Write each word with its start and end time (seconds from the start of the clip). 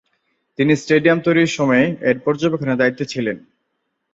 তিনি 0.59 0.73
স্টেডিয়াম 0.75 1.19
তৈরির 1.25 1.55
সময়ে 1.57 1.85
এর 2.09 2.17
পর্যবেক্ষণের 2.25 2.79
দায়িত্বে 2.81 3.05
ছিলেন। 3.05 3.37